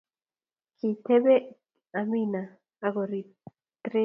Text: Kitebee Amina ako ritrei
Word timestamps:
Kitebee 0.77 1.47
Amina 1.99 2.41
ako 2.85 3.01
ritrei 3.09 3.99